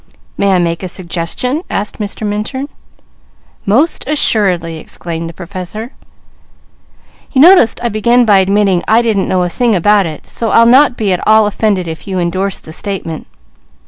"May 0.35 0.53
I 0.53 0.57
make 0.57 0.81
a 0.81 0.87
suggestion?" 0.87 1.61
asked 1.69 1.99
Mr. 1.99 2.25
Minturn. 2.25 2.69
"Most 3.67 4.03
assuredly," 4.07 4.79
exclaimed 4.79 5.29
the 5.29 5.33
Professor. 5.35 5.91
"You 7.33 7.39
noticed 7.41 7.79
I 7.83 7.89
began 7.89 8.25
by 8.25 8.39
admitting 8.39 8.81
I 8.87 9.03
didn't 9.03 9.27
know 9.29 9.43
a 9.43 9.47
thing 9.49 9.75
about 9.75 10.07
it, 10.07 10.25
so 10.25 10.49
I'll 10.49 10.65
not 10.65 10.97
be 10.97 11.13
at 11.13 11.27
all 11.27 11.45
offended 11.45 11.87
if 11.87 12.07
you 12.07 12.17
indorse 12.17 12.59
the 12.59 12.73
statement. 12.73 13.27